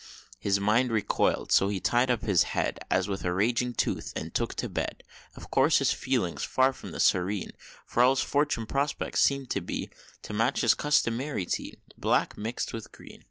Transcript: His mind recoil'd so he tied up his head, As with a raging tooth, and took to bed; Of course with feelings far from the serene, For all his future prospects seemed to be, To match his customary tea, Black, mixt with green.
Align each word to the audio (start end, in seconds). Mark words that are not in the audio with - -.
His 0.39 0.59
mind 0.59 0.91
recoil'd 0.91 1.51
so 1.51 1.67
he 1.67 1.79
tied 1.79 2.09
up 2.09 2.23
his 2.23 2.41
head, 2.57 2.79
As 2.89 3.07
with 3.07 3.23
a 3.23 3.31
raging 3.31 3.75
tooth, 3.75 4.11
and 4.15 4.33
took 4.33 4.55
to 4.55 4.67
bed; 4.67 5.03
Of 5.35 5.51
course 5.51 5.77
with 5.77 5.91
feelings 5.91 6.43
far 6.43 6.73
from 6.73 6.89
the 6.89 6.99
serene, 6.99 7.51
For 7.85 8.01
all 8.01 8.15
his 8.15 8.23
future 8.25 8.65
prospects 8.65 9.21
seemed 9.21 9.51
to 9.51 9.61
be, 9.61 9.91
To 10.23 10.33
match 10.33 10.61
his 10.61 10.73
customary 10.73 11.45
tea, 11.45 11.77
Black, 11.99 12.35
mixt 12.35 12.73
with 12.73 12.91
green. 12.91 13.19